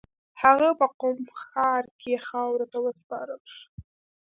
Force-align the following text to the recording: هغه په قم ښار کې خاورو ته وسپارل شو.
هغه 0.41 0.69
په 0.79 0.87
قم 1.01 1.17
ښار 1.43 1.83
کې 2.01 2.13
خاورو 2.27 2.65
ته 2.71 2.77
وسپارل 2.85 3.41
شو. 3.53 3.65